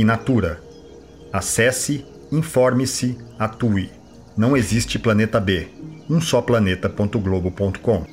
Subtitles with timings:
[0.00, 0.62] e Natura.
[1.30, 3.90] Acesse, informe-se, atue.
[4.34, 5.68] Não existe planeta B.
[6.08, 8.06] Um só planeta.globo.com.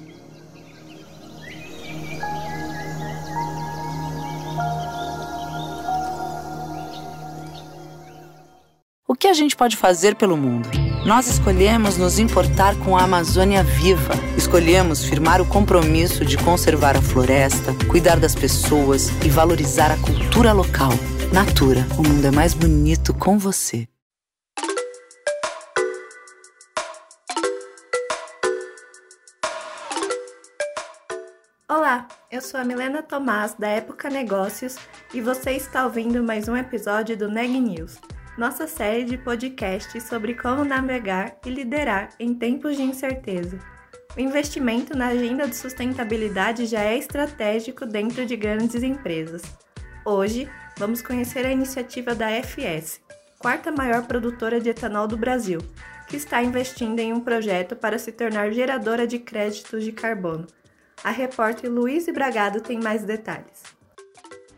[9.08, 10.68] O que a gente pode fazer pelo mundo?
[11.06, 14.14] Nós escolhemos nos importar com a Amazônia viva.
[14.38, 20.52] Escolhemos firmar o compromisso de conservar a floresta, cuidar das pessoas e valorizar a cultura
[20.52, 20.92] local.
[21.34, 23.88] Natura, o mundo é mais bonito com você.
[31.70, 34.78] Olá, eu sou a Milena Tomás da Época Negócios
[35.14, 38.00] e você está ouvindo mais um episódio do Neg News,
[38.38, 43.60] nossa série de podcasts sobre como navegar e liderar em tempos de incerteza.
[44.16, 49.44] O investimento na agenda de sustentabilidade já é estratégico dentro de grandes empresas.
[50.10, 53.02] Hoje, vamos conhecer a iniciativa da FS,
[53.38, 55.60] quarta maior produtora de etanol do Brasil,
[56.08, 60.48] que está investindo em um projeto para se tornar geradora de créditos de carbono.
[61.04, 63.64] A repórter Luiz Bragado tem mais detalhes.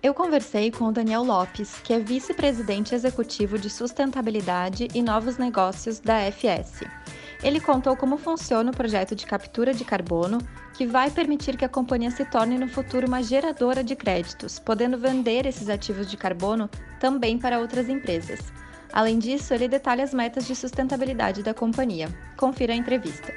[0.03, 5.99] Eu conversei com o Daniel Lopes, que é vice-presidente executivo de sustentabilidade e novos negócios
[5.99, 6.85] da FS.
[7.41, 10.39] Ele contou como funciona o projeto de captura de carbono,
[10.73, 14.97] que vai permitir que a companhia se torne no futuro uma geradora de créditos, podendo
[14.97, 18.39] vender esses ativos de carbono também para outras empresas.
[18.91, 22.09] Além disso, ele detalha as metas de sustentabilidade da companhia.
[22.37, 23.33] Confira a entrevista.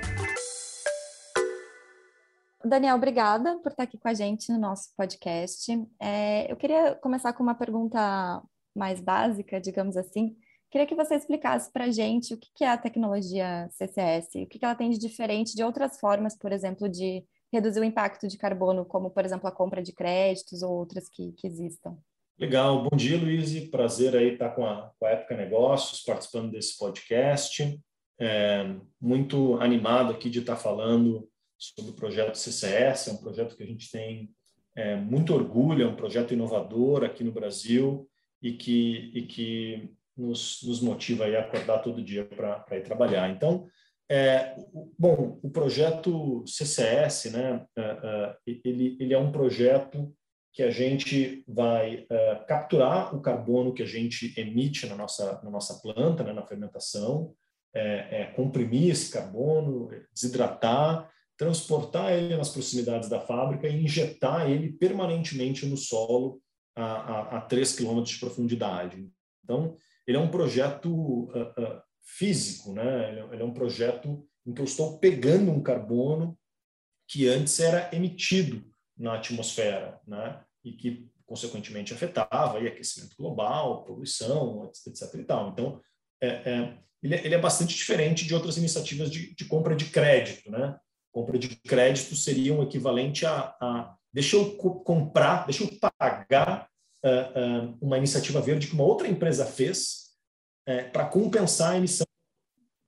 [2.65, 5.71] Daniel, obrigada por estar aqui com a gente no nosso podcast.
[6.01, 8.43] É, eu queria começar com uma pergunta
[8.75, 10.37] mais básica, digamos assim.
[10.73, 14.59] Queria que você explicasse para a gente o que é a tecnologia CCS, o que
[14.63, 17.23] ela tem de diferente de outras formas, por exemplo, de
[17.53, 21.33] reduzir o impacto de carbono, como, por exemplo, a compra de créditos ou outras que,
[21.33, 21.99] que existam.
[22.39, 23.53] Legal, bom dia, Luiz.
[23.69, 27.79] Prazer aí estar com a, com a Época Negócios, participando desse podcast.
[28.19, 31.29] É, muito animado aqui de estar falando
[31.59, 34.31] sobre o projeto CCS, é um projeto que a gente tem
[34.75, 38.09] é, muito orgulho, é um projeto inovador aqui no Brasil
[38.41, 43.31] e que, e que nos, nos motiva a acordar todo dia para ir trabalhar.
[43.31, 43.67] Então,
[44.11, 44.55] é,
[44.99, 50.15] bom, o projeto CCS, né, é, é, ele, ele é um projeto
[50.53, 55.51] que a gente vai é, capturar o carbono que a gente emite na nossa, na
[55.51, 57.35] nossa planta, né, na fermentação,
[57.75, 64.75] é, é, comprimir esse carbono, desidratar, transportar ele nas proximidades da fábrica e injetar ele
[64.75, 66.39] permanentemente no solo
[66.77, 69.09] a, a, a 3 km de profundidade.
[69.43, 69.77] Então,
[70.07, 73.11] ele é um projeto uh, uh, físico, né?
[73.11, 76.39] Ele, é, ele, é um projeto em que eu estou pegando um carbono
[77.09, 78.65] que antes era emitido
[78.97, 80.43] na atmosfera, né?
[80.65, 85.15] E que consequentemente afetava aí, aquecimento global, poluição, etc.
[85.15, 85.51] E tal.
[85.51, 85.81] Então,
[86.21, 89.87] é, é, ele, é, ele, é bastante diferente de outras iniciativas de, de, compra de
[89.87, 90.79] crédito, né?
[91.11, 96.69] Compra de crédito seria um equivalente a, a deixa eu comprar, deixa eu pagar
[97.05, 100.13] uh, uma iniciativa verde que uma outra empresa fez
[100.69, 102.07] uh, para compensar a emissão.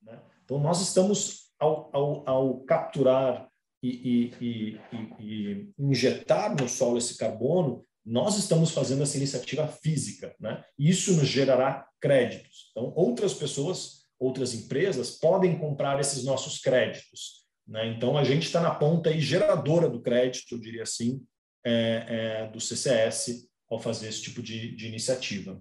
[0.02, 0.20] Né?
[0.44, 3.48] Então, nós estamos, ao, ao, ao capturar
[3.82, 4.80] e, e, e,
[5.20, 10.34] e, injetar no solo esse carbono, nós estamos fazendo essa iniciativa física.
[10.38, 10.62] Né?
[10.78, 12.70] Isso nos gerará créditos.
[12.70, 17.44] Então, outras pessoas, outras empresas podem comprar esses nossos créditos.
[17.66, 17.88] Né?
[17.88, 21.22] Então, a gente está na ponta aí, geradora do crédito, eu diria assim,
[21.64, 22.04] é,
[22.44, 25.60] é, do CCS, ao fazer esse tipo de, de iniciativa.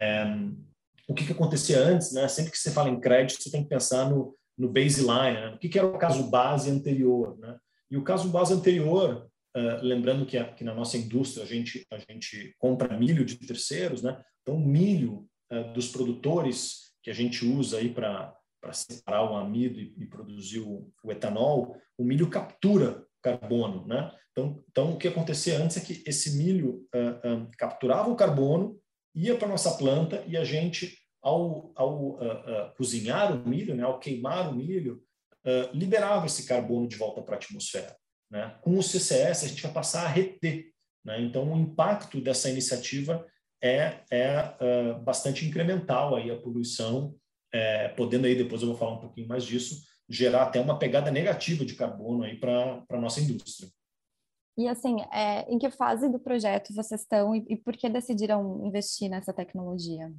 [0.00, 0.24] É,
[1.08, 2.26] o que, que acontecia antes, né?
[2.28, 5.52] Sempre que você fala em crédito, você tem que pensar no, no baseline, né?
[5.54, 7.56] o que, que era o caso base anterior, né?
[7.90, 11.86] E o caso base anterior, uh, lembrando que, a, que, na nossa indústria a gente
[11.90, 14.20] a gente compra milho de terceiros, né?
[14.42, 19.78] Então milho uh, dos produtores que a gente usa aí para para separar o amido
[19.78, 24.12] e, e produzir o, o, etanol, o milho captura carbono, né?
[24.32, 28.78] Então, então, o que acontecia antes é que esse milho uh, uh, capturava o carbono,
[29.14, 33.98] ia para nossa planta e a gente, ao, ao uh, cozinhar o milho, né, ao
[33.98, 35.02] queimar o milho,
[35.74, 37.94] liberava esse carbono de volta para a atmosfera.
[38.30, 38.56] Né?
[38.62, 40.70] Com o CCS, a gente vai passar a reter.
[41.04, 41.20] Né?
[41.20, 43.26] Então, o impacto dessa iniciativa
[43.62, 47.14] é, é uh, bastante incremental aí a poluição,
[47.52, 51.10] é, podendo aí, depois eu vou falar um pouquinho mais disso, gerar até uma pegada
[51.10, 53.68] negativa de carbono aí para a nossa indústria.
[54.56, 58.64] E assim, é, em que fase do projeto vocês estão e, e por que decidiram
[58.64, 60.12] investir nessa tecnologia?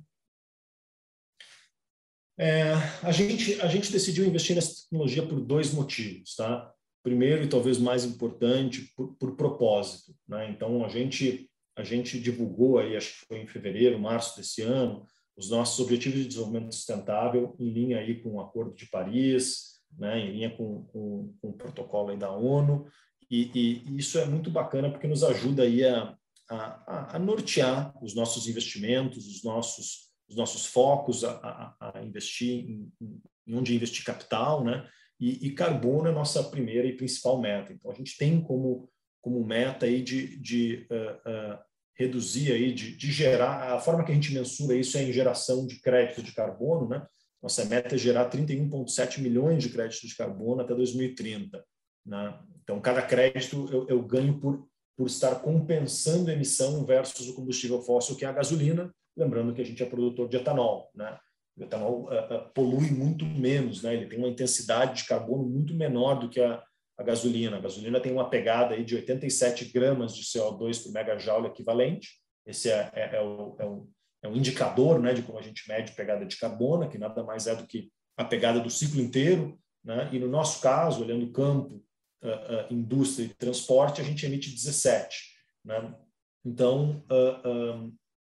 [2.38, 6.70] É, a, gente, a gente decidiu investir nessa tecnologia por dois motivos, tá?
[7.02, 10.14] Primeiro e talvez mais importante, por, por propósito.
[10.28, 10.50] Né?
[10.50, 15.06] Então, a gente, a gente divulgou aí, acho que foi em fevereiro, março desse ano,
[15.38, 20.20] os nossos objetivos de desenvolvimento sustentável em linha aí com o Acordo de Paris, né?
[20.20, 22.88] em linha com, com, com o protocolo da ONU,
[23.30, 26.16] e, e, isso é muito bacana porque nos ajuda aí a,
[26.50, 32.92] a, a nortear os nossos investimentos, os nossos os nossos focos a, a, investir em,
[33.00, 34.88] em, onde investir capital, né?
[35.20, 37.72] E, e, carbono é nossa primeira e principal meta.
[37.72, 38.90] Então a gente tem como
[39.22, 41.60] como meta aí de, de uh, uh,
[41.98, 45.66] reduzir aí de, de, gerar a forma que a gente mensura isso é em geração
[45.66, 47.04] de crédito de carbono, né?
[47.46, 51.64] Nossa meta é gerar 31,7 milhões de créditos de carbono até 2030.
[52.06, 52.40] Né?
[52.64, 57.82] Então cada crédito eu, eu ganho por por estar compensando a emissão versus o combustível
[57.82, 61.18] fóssil que é a gasolina lembrando que a gente é produtor de etanol, né?
[61.58, 63.94] O etanol uh, uh, polui muito menos, né?
[63.94, 66.62] Ele tem uma intensidade de carbono muito menor do que a,
[66.98, 67.58] a gasolina.
[67.58, 72.20] A gasolina tem uma pegada aí de 87 gramas de CO2 por megajoule equivalente.
[72.46, 73.88] Esse é, é, é, o, é, o,
[74.26, 77.48] é o indicador, né, de como a gente mede pegada de carbono, que nada mais
[77.48, 80.10] é do que a pegada do ciclo inteiro, né?
[80.12, 81.84] E no nosso caso, olhando campo,
[82.24, 85.16] uh, indústria e transporte, a gente emite 17,
[85.64, 85.96] né?
[86.44, 87.04] Então,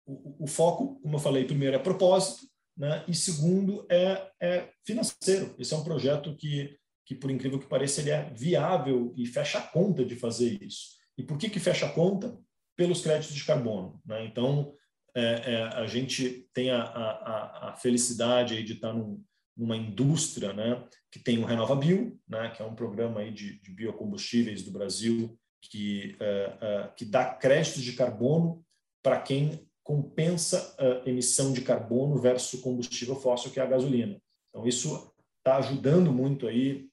[0.05, 2.45] o, o, foco, como eu falei, primeiro é propósito,
[2.77, 3.03] né?
[3.07, 5.55] e segundo é, é financeiro.
[5.57, 9.57] Esse é um projeto que, que, por incrível que pareça, ele é viável e fecha
[9.57, 10.89] a conta de fazer isso.
[11.17, 12.37] E por que, que fecha a conta?
[12.75, 13.99] Pelos créditos de carbono.
[14.05, 14.25] Né?
[14.25, 14.73] Então,
[15.15, 19.23] é, é, a gente tem a, a, a felicidade de estar num,
[19.55, 23.71] numa indústria né, que tem o RenovaBio, né, que é um programa aí de, de
[23.71, 28.63] biocombustíveis do Brasil que, é, é, que dá créditos de carbono
[29.03, 34.21] para quem compensa a emissão de carbono versus combustível fóssil, que é a gasolina.
[34.49, 36.87] Então, isso está ajudando muito aí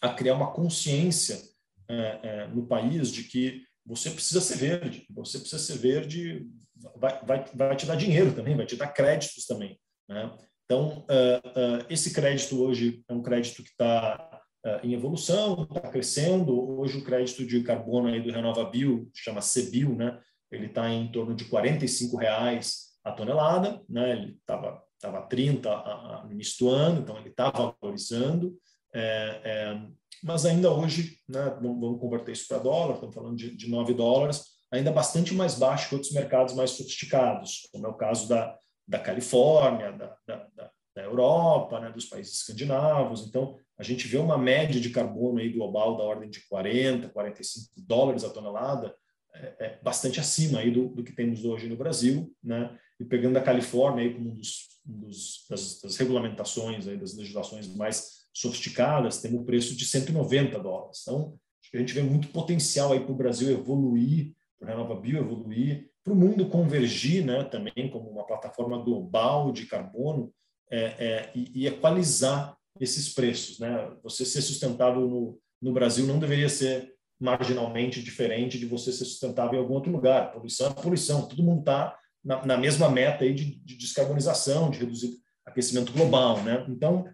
[0.00, 1.40] a criar uma consciência
[1.88, 6.48] é, é, no país de que você precisa ser verde, você precisa ser verde,
[6.96, 9.78] vai, vai, vai te dar dinheiro também, vai te dar créditos também.
[10.08, 10.30] Né?
[10.64, 15.88] Então, uh, uh, esse crédito hoje é um crédito que está uh, em evolução, está
[15.90, 16.78] crescendo.
[16.80, 20.20] Hoje o crédito de carbono aí do RenovaBio, chama CBIO, né?
[20.50, 24.12] ele está em torno de 45 reais a tonelada, né?
[24.12, 28.56] Ele estava tava 30 a, a, no início do ano, então ele está valorizando,
[28.94, 29.82] é, é,
[30.22, 34.44] mas ainda hoje, né, vamos converter isso para dólar, estamos falando de, de 9 dólares,
[34.70, 38.56] ainda bastante mais baixo que outros mercados mais sofisticados, como é o caso da,
[38.86, 43.26] da Califórnia, da, da, da Europa, né, dos países escandinavos.
[43.26, 47.68] Então, a gente vê uma média de carbono aí global da ordem de 40, 45
[47.78, 48.94] dólares a tonelada,
[49.34, 52.76] é, é, bastante acima aí do, do, que temos hoje no Brasil, né?
[52.98, 57.16] E pegando a Califórnia aí como um dos, um dos das, das, regulamentações aí das
[57.16, 61.02] legislações mais sofisticadas, temos o preço de 190 dólares.
[61.02, 64.68] Então, acho que a gente vê muito potencial aí para o Brasil evoluir, para o
[64.68, 67.42] Renova Bio evoluir, para o mundo convergir, né?
[67.44, 70.32] Também como uma plataforma global de carbono
[70.70, 73.90] é, é, e, e equalizar esses preços, né?
[74.02, 79.58] Você ser sustentável no, no Brasil não deveria ser marginalmente diferente de você ser sustentável
[79.58, 80.32] em algum outro lugar.
[80.32, 84.78] Poluição é poluição, todo mundo está na, na, mesma meta aí de, de, descarbonização, de
[84.78, 86.42] reduzir aquecimento global.
[86.42, 86.64] Né?
[86.68, 87.06] Então,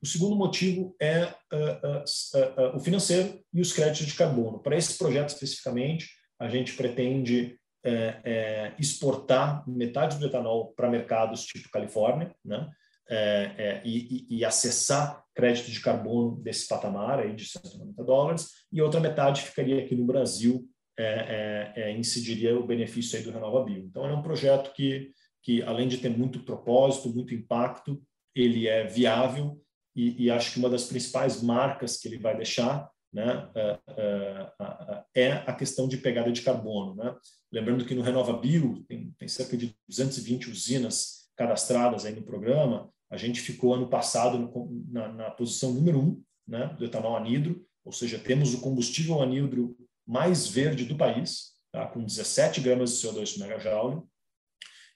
[0.00, 4.60] o segundo motivo é uh, uh, uh, o financeiro e os créditos de carbono.
[4.60, 11.44] Para esse projeto especificamente, a gente pretende é, é, exportar metade do etanol para mercados
[11.44, 12.68] tipo Califórnia, né?
[13.10, 18.82] É, é, e, e, acessar crédito de carbono desse patamar aí de 190 dólares, e
[18.82, 20.68] outra metade ficaria aqui no Brasil,
[20.98, 23.78] é, é, incidiria o benefício aí do Renova Bio.
[23.78, 25.10] Então, é um projeto que,
[25.42, 27.98] que, além de ter muito propósito, muito impacto,
[28.34, 29.58] ele é viável
[29.96, 35.32] e, e acho que uma das principais marcas que ele vai deixar né, é, é
[35.46, 36.94] a questão de pegada de carbono.
[36.94, 37.14] Né?
[37.52, 42.90] Lembrando que no Renova Bio tem, tem cerca de 220 usinas cadastradas aí no programa,
[43.10, 47.64] a gente ficou ano passado no, na, na, posição número um né, do etanol anidro,
[47.84, 53.06] ou seja, temos o combustível anidro mais verde do país, tá, com 17 gramas de
[53.06, 54.02] CO2 por megajoule.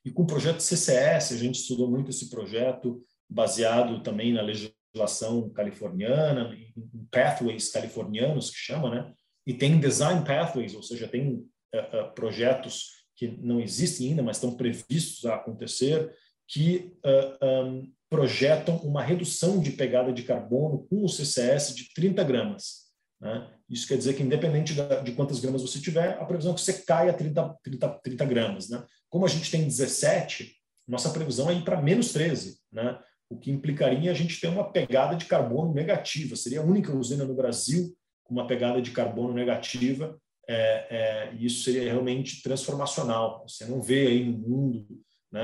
[0.05, 4.82] E com o projeto CCS, a gente estudou muito esse projeto, baseado também na legislação
[5.55, 9.13] californiana, em pathways californianos, que chama, né?
[9.47, 11.35] E tem design pathways, ou seja, tem
[11.75, 16.13] uh, uh, projetos que não existem ainda, mas estão previstos a acontecer,
[16.49, 22.23] que uh, um, projetam uma redução de pegada de carbono com o CCS de 30
[22.25, 22.83] gramas.
[23.21, 23.51] Né?
[23.71, 26.75] Isso quer dizer que, independente de quantas gramas você tiver, a previsão é que você
[26.83, 28.69] caia a 30, 30, 30 gramas.
[28.69, 28.85] Né?
[29.09, 30.53] Como a gente tem 17,
[30.87, 32.99] nossa previsão é ir para menos 13, né?
[33.33, 36.37] O que implicaria a gente ter uma pegada de carbono negativa.
[36.37, 41.47] Seria a única usina no Brasil com uma pegada de carbono negativa, é, é, e
[41.47, 43.45] isso seria realmente transformacional.
[43.49, 44.87] Você não vê aí no mundo
[45.31, 45.43] né,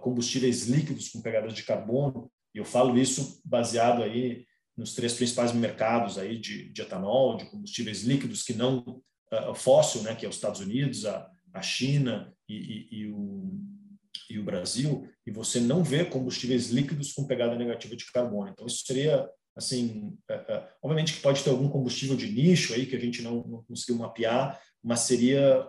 [0.00, 5.52] combustíveis líquidos com pegadas de carbono, e eu falo isso baseado aí nos três principais
[5.52, 8.78] mercados aí de, de etanol, de combustíveis líquidos que não
[9.32, 13.58] uh, fóssil, né, que é os Estados Unidos, a, a China e, e, e, o,
[14.30, 18.48] e o Brasil, e você não vê combustíveis líquidos com pegada negativa de carbono.
[18.48, 22.86] Então, isso seria, assim, uh, uh, obviamente que pode ter algum combustível de nicho aí
[22.86, 25.68] que a gente não, não conseguiu mapear, mas seria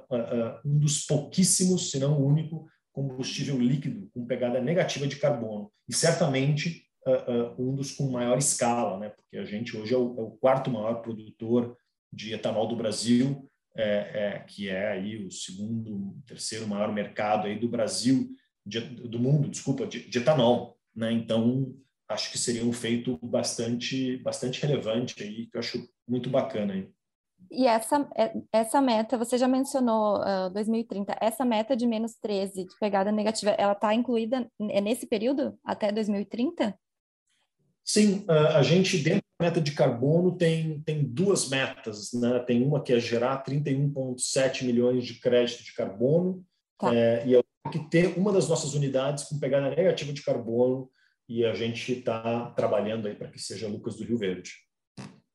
[0.63, 5.71] um dos pouquíssimos, se não o único, combustível líquido com pegada negativa de carbono.
[5.87, 9.09] E certamente uh, uh, um dos com maior escala, né?
[9.09, 11.77] porque a gente hoje é o, é o quarto maior produtor
[12.11, 17.57] de etanol do Brasil, é, é, que é aí o segundo, terceiro maior mercado aí
[17.59, 18.27] do Brasil,
[18.65, 20.77] de, do mundo, desculpa, de, de etanol.
[20.95, 21.11] Né?
[21.11, 21.75] Então,
[22.09, 26.89] acho que seria um feito bastante, bastante relevante aí, que eu acho muito bacana aí.
[27.51, 32.65] E essa, é, essa meta, você já mencionou uh, 2030, essa meta de menos 13
[32.65, 36.77] de pegada negativa, ela está incluída é nesse período, até 2030?
[37.87, 42.11] Sim, a gente, dentro da meta de carbono, tem, tem duas metas.
[42.13, 42.39] Né?
[42.39, 46.43] Tem uma que é gerar 31,7 milhões de crédito de carbono,
[46.77, 46.93] tá.
[46.93, 47.41] é, e é
[47.71, 50.89] que ter uma das nossas unidades com pegada negativa de carbono,
[51.29, 54.51] e a gente está trabalhando aí para que seja Lucas do Rio Verde.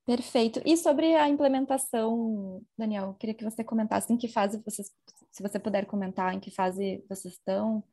[0.06, 0.60] Perfeito.
[0.64, 4.90] E sobre a implementação, Daniel, queria que você comentasse em que fase vocês,
[5.30, 7.84] se você puder comentar, em que fase vocês estão.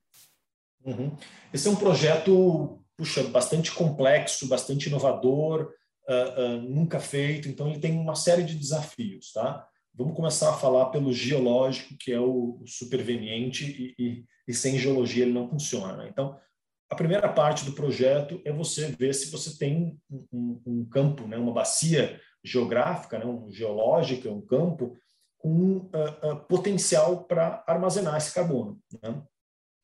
[0.84, 1.16] Uhum.
[1.54, 5.74] Esse é um projeto, puxa, bastante complexo, bastante inovador,
[6.10, 9.66] uh, uh, nunca feito, então ele tem uma série de desafios, tá?
[9.94, 15.24] Vamos começar a falar pelo geológico, que é o superveniente, e, e, e sem geologia
[15.24, 15.96] ele não funciona.
[15.96, 16.10] Né?
[16.12, 16.38] Então,
[16.90, 21.38] a primeira parte do projeto é você ver se você tem um, um campo, né,
[21.38, 24.98] uma bacia geográfica, né, um, geológica, um campo
[25.38, 28.78] com uh, potencial para armazenar esse carbono.
[29.02, 29.24] Né?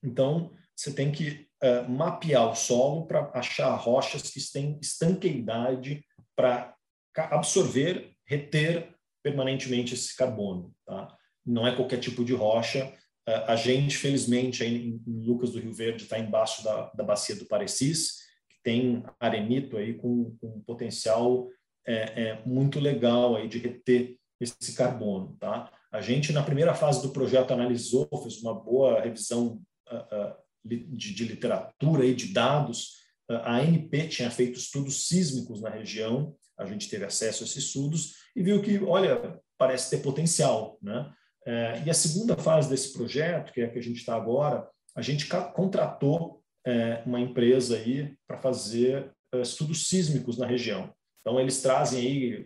[0.04, 6.04] Então, você tem que uh, mapear o solo para achar rochas que têm estanqueidade
[6.36, 6.76] para
[7.16, 10.74] absorver, reter permanentemente esse carbono.
[10.86, 11.16] Tá?
[11.46, 12.94] Não é qualquer tipo de rocha,
[13.28, 17.48] a gente, felizmente, aí em Lucas do Rio Verde, está embaixo da, da bacia do
[17.48, 18.18] Parecis,
[18.48, 21.50] que tem arenito aí com, com potencial
[21.88, 25.36] é, é, muito legal aí de reter esse carbono.
[25.40, 25.72] Tá?
[25.92, 29.60] A gente, na primeira fase do projeto, analisou, fez uma boa revisão
[29.92, 32.94] uh, uh, de, de, literatura e de dados.
[33.30, 38.14] A ANP tinha feito estudos sísmicos na região, a gente teve acesso a esses estudos
[38.36, 41.12] e viu que, olha, parece ter potencial, né?
[41.46, 44.68] É, e a segunda fase desse projeto, que é a que a gente está agora,
[44.96, 50.92] a gente contratou é, uma empresa aí para fazer é, estudos sísmicos na região.
[51.22, 52.46] Então, eles trazem aí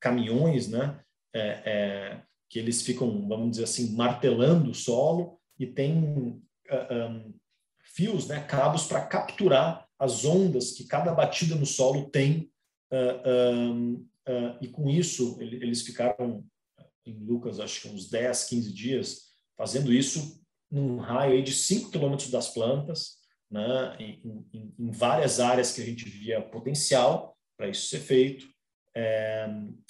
[0.00, 0.98] caminhões, né,
[2.50, 6.42] que eles ficam, vamos dizer assim, martelando o solo e tem
[7.98, 12.48] fios, né, cabos para capturar as ondas que cada batida no solo tem.
[12.92, 16.44] Uh, uh, e com isso, eles ficaram
[17.04, 19.22] em Lucas, acho que uns 10, 15 dias,
[19.56, 20.40] fazendo isso
[20.70, 23.16] num raio de 5 quilômetros das plantas,
[23.50, 28.46] né, em, em, em, várias áreas que a gente via potencial para isso ser feito.
[28.94, 29.48] É,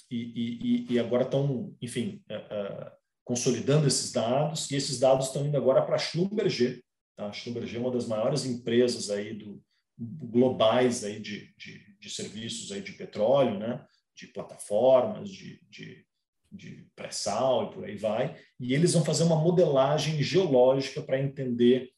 [0.09, 2.91] e, e, e, agora estão, enfim, é, é,
[3.23, 6.81] consolidando esses dados, e esses dados estão indo agora para a Schlumberger.
[7.19, 7.27] Tá?
[7.27, 9.61] A Schlumberger é uma das maiores empresas aí do,
[9.97, 13.85] globais aí de, de, de serviços aí de petróleo, né?
[14.15, 16.07] de plataformas, de, de
[16.51, 21.91] de pré-sal e por aí vai, e eles vão fazer uma modelagem geológica para entender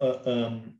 [0.00, 0.78] uh, ah, um,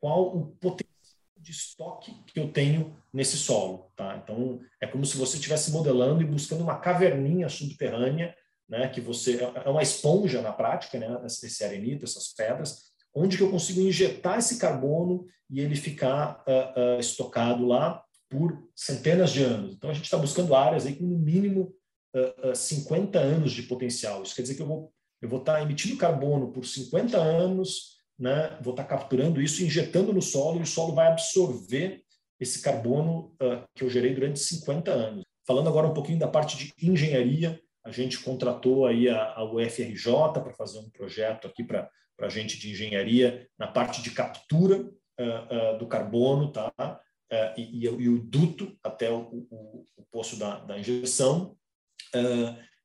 [0.00, 0.90] qual o potencial
[1.36, 3.90] de estoque que eu tenho nesse solo.
[3.96, 4.16] Tá?
[4.16, 8.36] Então, é como se você estivesse modelando e buscando uma caverninha subterrânea,
[8.68, 13.36] né, que você é, é uma esponja na prática, né, esse arenito, essas pedras, onde
[13.36, 19.32] que eu consigo injetar esse carbono e ele ficar uh, uh, estocado lá por centenas
[19.32, 19.74] de anos.
[19.74, 21.74] Então, a gente está buscando áreas aí com no mínimo
[22.14, 24.22] uh, uh, 50 anos de potencial.
[24.22, 27.98] Isso quer dizer que eu vou, eu vou estar tá emitindo carbono por 50 anos,
[28.18, 28.56] né?
[28.62, 32.02] vou estar tá capturando isso, injetando no solo, e o solo vai absorver
[32.38, 35.24] esse carbono uh, que eu gerei durante 50 anos.
[35.46, 40.12] Falando agora um pouquinho da parte de engenharia, a gente contratou aí a, a UFRJ
[40.34, 45.74] para fazer um projeto aqui para a gente de engenharia na parte de captura uh,
[45.74, 46.72] uh, do carbono, tá?
[46.78, 51.56] Uh, e, e, e, o duto até o, o, o poço da, da injeção.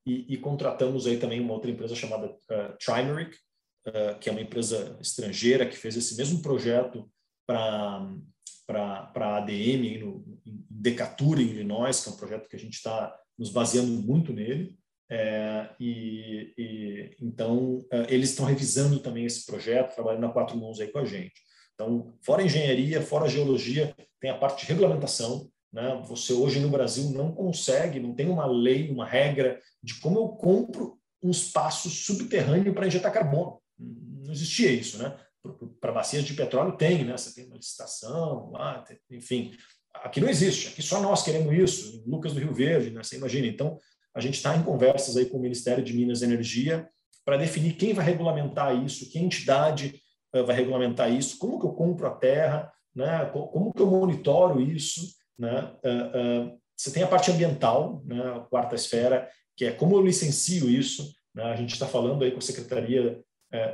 [0.08, 3.36] E, e, contratamos aí também uma outra empresa chamada uh, Trimeric,
[4.20, 7.10] que é uma empresa estrangeira que fez esse mesmo projeto
[7.46, 8.08] para
[8.66, 12.74] para a ADM no, em Decatur, em Illinois, que é um projeto que a gente
[12.74, 14.78] está nos baseando muito nele.
[15.10, 20.80] É, e, e, então é, eles estão revisando também esse projeto, trabalhando a quatro mãos
[20.80, 21.34] aí com a gente.
[21.74, 25.50] Então, fora engenharia, fora geologia, tem a parte de regulamentação.
[25.72, 26.02] Né?
[26.08, 30.30] Você hoje no Brasil não consegue, não tem uma lei, uma regra de como eu
[30.30, 33.60] compro um espaço subterrâneo para injetar carbono.
[33.78, 35.18] Não existia isso, né?
[35.82, 37.18] Para bacias de petróleo tem, né?
[37.18, 39.52] Você tem uma licitação, lá, enfim.
[39.96, 40.70] Aqui não existe.
[40.70, 42.04] Aqui só nós queremos isso.
[42.08, 43.04] Lucas do Rio Verde, né?
[43.04, 43.48] Você imagina.
[43.48, 43.80] Então,
[44.16, 46.90] a gente está em conversas aí com o Ministério de Minas e Energia
[47.26, 50.00] para definir quem vai regulamentar isso, que entidade
[50.34, 53.26] uh, vai regulamentar isso, como que eu compro a terra, né?
[53.26, 55.02] Como que eu monitoro isso,
[55.38, 55.72] né?
[55.84, 58.22] Uh, uh, você tem a parte ambiental, né?
[58.36, 61.14] A quarta esfera, que é como eu licencio isso.
[61.34, 61.44] Né?
[61.44, 63.22] A gente está falando aí com a Secretaria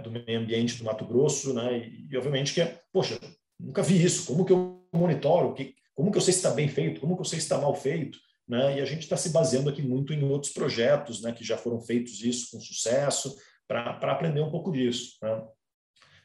[0.03, 1.77] do Meio Ambiente do Mato Grosso, né?
[1.77, 3.19] E, e, obviamente que é, poxa,
[3.59, 4.27] nunca vi isso.
[4.27, 5.55] Como que eu monitoro?
[5.95, 7.01] Como que eu sei se está bem feito?
[7.01, 8.19] Como que eu sei se está mal feito?
[8.51, 8.79] Né?
[8.79, 11.79] E a gente está se baseando aqui muito em outros projetos né, que já foram
[11.79, 13.33] feitos isso com sucesso,
[13.65, 15.17] para aprender um pouco disso.
[15.23, 15.41] Né?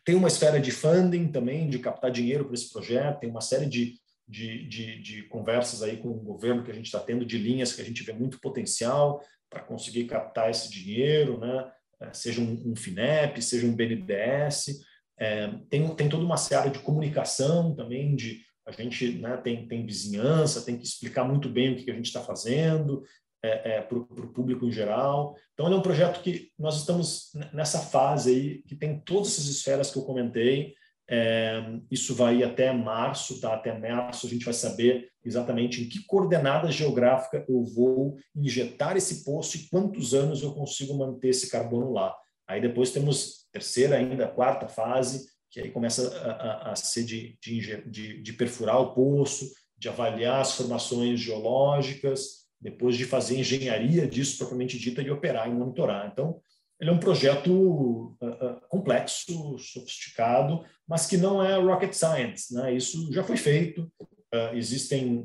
[0.05, 3.67] Tem uma esfera de funding também, de captar dinheiro para esse projeto, tem uma série
[3.67, 3.95] de,
[4.27, 7.73] de, de, de conversas aí com o governo que a gente está tendo, de linhas
[7.73, 11.71] que a gente vê muito potencial para conseguir captar esse dinheiro, né?
[12.01, 14.81] É, seja um, um FINEP, seja um BNDES.
[15.19, 19.87] É, tem, tem toda uma série de comunicação também, de a gente né, tem, tem
[19.87, 23.05] vizinhança, tem que explicar muito bem o que, a gente está fazendo
[23.43, 25.37] é, é, para o público em geral.
[25.55, 29.47] Então, ele é um projeto que nós estamos nessa fase aí, que tem todas essas
[29.47, 30.75] esferas que eu comentei.
[31.09, 33.55] É, isso vai até março, tá?
[33.55, 39.25] Até março a gente vai saber exatamente em que coordenada geográfica eu vou injetar esse
[39.25, 42.13] poço e quantos anos eu consigo manter esse carbono lá.
[42.49, 45.27] Aí depois temos terceira ainda, quarta fase,
[45.57, 50.43] que aí começa a, a, a ser de, de, de, perfurar o poço, de avaliar
[50.43, 56.11] as formações geológicas, depois de fazer engenharia disso propriamente dita e operar e monitorar.
[56.13, 56.39] Então,
[56.79, 62.53] ele é um projeto uh, uh, complexo, sofisticado, mas que não é rocket science.
[62.53, 62.75] Né?
[62.75, 63.91] Isso já foi feito.
[63.99, 65.25] Uh, existem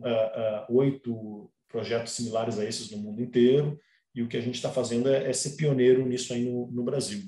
[0.70, 3.78] oito projetos similares a esses no mundo inteiro.
[4.16, 6.84] E o que a gente está fazendo é, é, ser pioneiro nisso aí no, no
[6.84, 7.22] Brasil.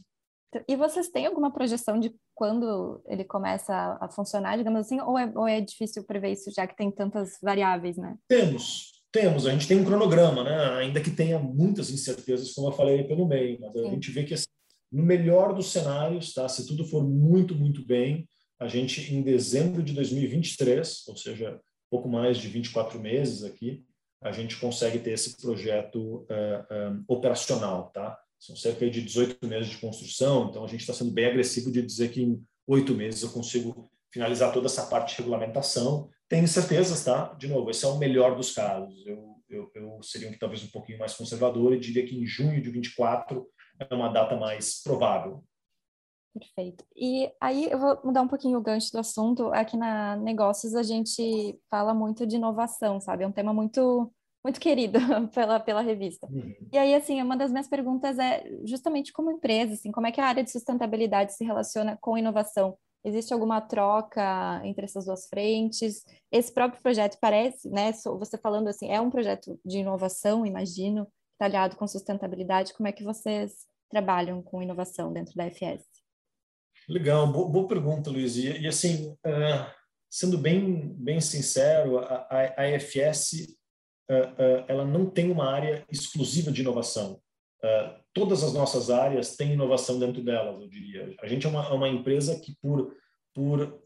[0.70, 5.32] E vocês têm alguma projeção de quando ele começa a funcionar, digamos assim, ou é,
[5.36, 8.16] ou é difícil prever isso, já que tem tantas variáveis, né?
[8.28, 9.46] Temos, temos.
[9.46, 10.56] A gente tem um cronograma, né?
[10.78, 13.90] Ainda que tenha muitas incertezas, como eu falei pelo meio, mas a Sim.
[13.92, 14.48] gente vê que assim,
[14.92, 16.48] no melhor dos cenários, tá?
[16.48, 18.28] Se tudo for muito, muito bem,
[18.60, 23.84] a gente em dezembro de 2023, ou seja, pouco mais de 24 meses aqui,
[24.22, 28.18] a gente consegue ter esse projeto uh, um, operacional, tá?
[28.44, 31.82] São cerca de 18 meses de construção, então a gente está sendo bem agressivo de
[31.82, 36.10] dizer que em oito meses eu consigo finalizar toda essa parte de regulamentação.
[36.28, 37.34] Tenho certezas, tá?
[37.36, 39.02] De novo, esse é o melhor dos casos.
[39.08, 42.62] Eu, eu, eu seria um, talvez um pouquinho mais conservador e diria que em junho
[42.62, 43.48] de 24
[43.80, 45.42] é uma data mais provável.
[46.34, 46.84] Perfeito.
[46.98, 49.54] E aí eu vou mudar um pouquinho o gancho do assunto.
[49.54, 53.24] Aqui na Negócios a gente fala muito de inovação, sabe?
[53.24, 54.12] É um tema muito
[54.44, 55.00] muito querido
[55.34, 56.28] pela, pela revista.
[56.30, 56.54] Uhum.
[56.72, 60.20] E aí, assim, uma das minhas perguntas é justamente como empresa, assim, como é que
[60.20, 62.78] a área de sustentabilidade se relaciona com inovação?
[63.06, 66.04] Existe alguma troca entre essas duas frentes?
[66.32, 71.76] Esse próprio projeto parece, né, você falando assim, é um projeto de inovação, imagino, talhado
[71.76, 72.74] com sustentabilidade.
[72.74, 75.86] Como é que vocês trabalham com inovação dentro da FS?
[76.88, 78.38] Legal, boa, boa pergunta, Luiz.
[78.38, 79.72] E, e assim, uh,
[80.10, 83.58] sendo bem, bem sincero, a, a, a FS
[84.68, 87.22] ela não tem uma área exclusiva de inovação.
[87.64, 91.16] Eh, todas as nossas áreas têm inovação dentro delas, eu diria.
[91.22, 92.94] A gente é uma, é uma empresa que, por,
[93.34, 93.82] por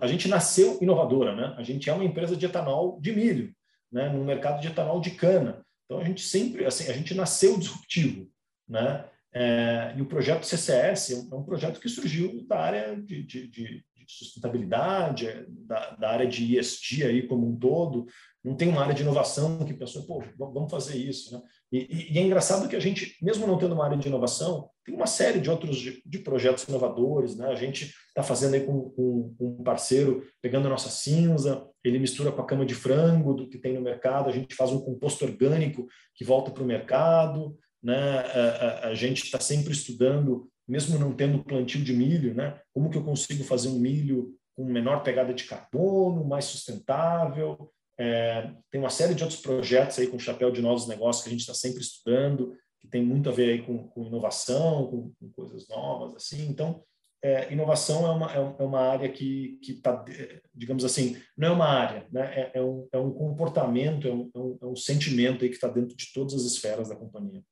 [0.00, 1.54] a gente nasceu inovadora, né?
[1.56, 3.54] A gente é uma empresa de etanol de milho,
[3.90, 4.08] né?
[4.08, 5.64] No mercado de etanol de cana.
[5.84, 8.28] Então a gente sempre, assim, a gente nasceu disruptivo,
[8.68, 9.04] né?
[9.34, 13.84] É, e o projeto CCS é um projeto que surgiu da área de, de, de,
[14.06, 18.06] sustentabilidade, da, da, área de ESG aí como um todo,
[18.44, 21.42] não tem uma área de inovação que pensou, pô, vamos fazer isso, né?
[21.70, 24.94] E, e, é engraçado que a gente, mesmo não tendo uma área de inovação, tem
[24.94, 27.46] uma série de outros de, de projetos inovadores, né?
[27.46, 31.98] A gente está fazendo aí com, com, com, um parceiro, pegando a nossa cinza, ele
[31.98, 34.80] mistura com a cama de frango do que tem no mercado, a gente faz um
[34.80, 37.56] composto orgânico que volta para o mercado.
[37.82, 38.18] né?
[38.18, 42.60] A, a, a gente está sempre estudando, mesmo não tendo plantio de milho, né?
[42.72, 47.70] Como que eu consigo fazer um milho com menor pegada de carbono, mais sustentável?
[47.98, 51.32] É, tem uma série de outros projetos aí com chapéu de novos negócios que a
[51.32, 55.32] gente está sempre estudando, que tem muito a ver aí com, com inovação, com, com,
[55.32, 56.48] coisas novas, assim.
[56.48, 56.82] Então,
[57.22, 60.04] é, inovação é uma, é, é uma área que está,
[60.52, 62.40] digamos assim, não é uma área, né?
[62.40, 65.68] é, é, um, é um comportamento, é um, é um, é sentimento aí que está
[65.68, 67.42] dentro de todas as esferas da companhia.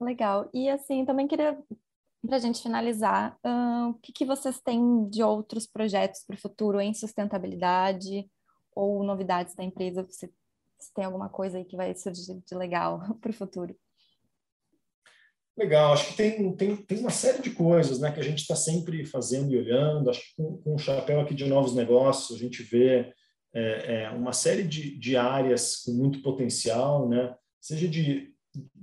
[0.00, 0.48] Legal.
[0.54, 1.58] E assim, também queria,
[2.26, 6.40] para a gente finalizar, uh, o que, que vocês têm de outros projetos para o
[6.40, 8.28] futuro em sustentabilidade
[8.74, 10.04] ou novidades da empresa?
[10.04, 10.30] Você,
[10.78, 13.76] você tem alguma coisa aí que vai surgir de legal para o futuro?
[15.56, 18.56] Legal, acho que tem, tem, tem uma série de coisas né, que a gente está
[18.56, 20.08] sempre fazendo e olhando.
[20.08, 23.12] Acho que com, com o chapéu aqui de novos negócios, a gente vê
[23.52, 28.32] é, é, uma série de, de áreas com muito potencial, né, seja de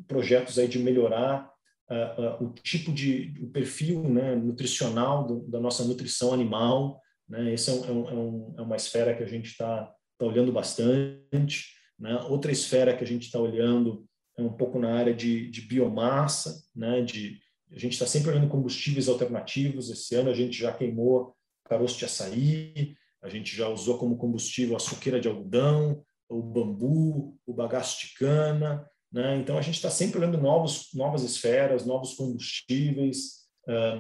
[0.08, 1.52] projetos aí de melhorar
[1.89, 7.02] uh, o tipo de o perfil né, nutricional do, da nossa nutrição animal.
[7.28, 10.25] Né, essa é, é, um, é, um, é, uma esfera que a gente está tá
[10.25, 11.73] olhando bastante.
[11.97, 12.15] Né?
[12.30, 14.06] Outra esfera que a gente está olhando
[14.38, 17.02] é um pouco na área de, de biomassa, né?
[17.02, 17.38] De
[17.71, 19.89] a gente está sempre olhando combustíveis alternativos.
[19.89, 24.75] Esse ano a gente já queimou caroço de açaí, a gente já usou como combustível
[24.75, 28.89] a de algodão, o bambu, o bagaço de cana.
[29.12, 29.38] Né?
[29.38, 33.39] Então a gente está sempre olhando novos, novas esferas, novos combustíveis.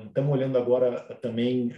[0.07, 1.71] estamos olhando agora também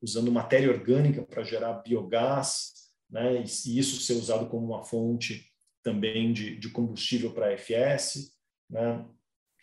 [0.00, 2.72] usando matéria orgânica para gerar biogás,
[3.10, 3.42] né?
[3.42, 5.46] e isso ser usado como uma fonte
[5.82, 8.32] também de, de combustível para FS.
[8.70, 9.04] Né?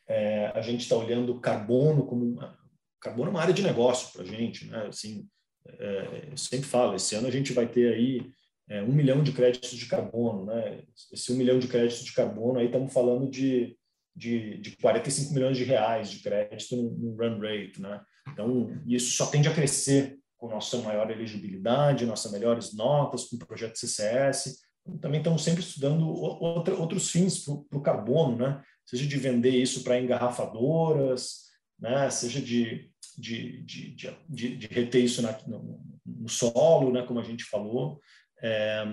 [0.07, 2.57] É, a gente está olhando carbono como uma,
[3.01, 4.85] carbono é uma área de negócio para a gente, né?
[4.87, 5.27] Assim,
[5.67, 8.31] é, eu sempre falo, esse ano a gente vai ter aí
[8.71, 10.83] é, um milhão de créditos de carbono, né?
[11.11, 13.77] Esse um milhão de créditos de carbono aí estamos falando de,
[14.15, 18.01] de, de 45 milhões de reais de crédito no, no run rate, né?
[18.29, 23.39] Então isso só tende a crescer com nossa maior elegibilidade, nossas melhores notas, com o
[23.39, 24.61] projeto CCS
[24.99, 28.63] também estamos sempre estudando outra, outros fins para o carbono, né?
[28.85, 32.09] seja de vender isso para engarrafadoras, né?
[32.09, 33.95] seja de, de, de,
[34.27, 37.03] de, de reter isso na, no, no, solo, né?
[37.03, 37.99] como a gente falou.
[38.41, 38.83] É,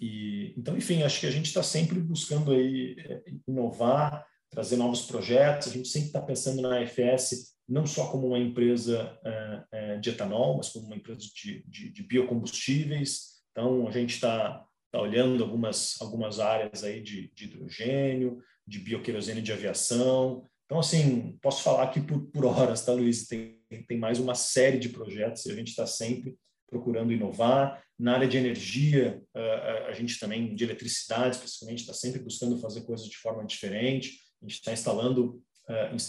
[0.00, 5.06] e, então, enfim, acho que a gente está sempre buscando aí é, inovar, trazer novos
[5.06, 5.68] projetos.
[5.68, 10.10] A gente sempre está pensando na FS não só como uma empresa é, é, de
[10.10, 13.36] etanol, mas como uma empresa de, de, de biocombustíveis.
[13.50, 14.66] Então, a gente está
[14.96, 20.48] está olhando algumas, algumas áreas aí de, de hidrogênio, de bioquerosene de aviação.
[20.64, 23.26] Então, assim, posso falar aqui por, por horas, tá, Luiz?
[23.26, 26.36] Tem, tem mais uma série de projetos e a gente está sempre
[26.68, 27.82] procurando inovar.
[27.98, 32.82] Na área de energia, a, a gente também, de eletricidade, especificamente, está sempre buscando fazer
[32.82, 34.18] coisas de forma diferente.
[34.42, 35.42] A gente está instalando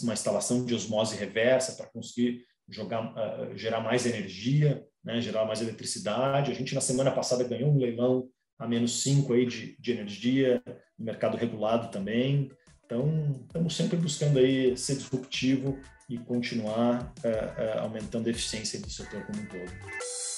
[0.02, 3.12] uma instalação de osmose reversa para conseguir jogar,
[3.56, 6.52] gerar mais energia, né, gerar mais eletricidade.
[6.52, 10.62] A gente, na semana passada, ganhou um leilão a menos 5 aí de, de energia,
[10.98, 12.50] no mercado regulado também.
[12.84, 18.90] Então, estamos sempre buscando aí ser disruptivo e continuar uh, uh, aumentando a eficiência do
[18.90, 20.37] setor como um todo.